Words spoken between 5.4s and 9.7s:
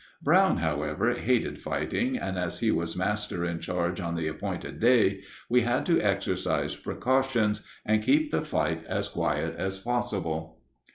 we had to exercise precautions and keep the fight as quiet